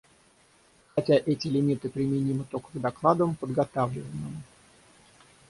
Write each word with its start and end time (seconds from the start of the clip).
Хотя 0.95 1.13
эти 1.23 1.47
лимиты 1.47 1.87
применимы 1.87 2.45
только 2.45 2.71
к 2.71 2.81
докладам, 2.81 3.35
подготавливаемым. 3.35 4.41